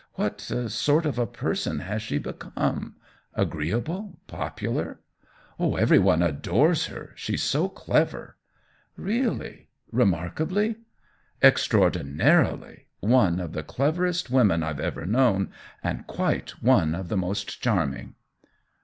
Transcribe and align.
"What 0.15 0.41
sort 0.41 1.05
of 1.05 1.19
a 1.19 1.27
person 1.27 1.81
has 1.81 2.01
she 2.01 2.17
become— 2.17 2.95
agreeable, 3.43 4.17
popular 4.25 4.99
?""Every 5.59 5.99
one 5.99 6.23
adores 6.23 6.87
her— 6.87 7.11
she's 7.15 7.43
so 7.43 7.69
clever."" 7.69 8.35
Really— 8.95 9.69
remarkably 9.91 10.77
?!'"Extraordinarily— 11.43 12.87
one 13.17 13.39
of 13.39 13.53
the 13.53 13.61
cleverest 13.61 14.29
THE 14.29 14.33
WHEEL 14.33 14.41
OF 14.41 14.47
TIME 14.49 14.59
55 14.61 14.65
women 14.65 14.75
IVe 14.75 14.79
ever 14.93 15.05
known, 15.05 15.51
and 15.83 16.07
quite 16.07 16.63
one 16.63 16.95
of 16.95 17.07
the 17.09 17.17
most 17.17 17.61
charming." 17.61 18.15